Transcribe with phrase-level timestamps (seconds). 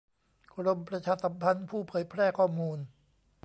[0.55, 2.79] กรมประชาสัมพันธ์ ผู้เผยแพร่ข้อมูล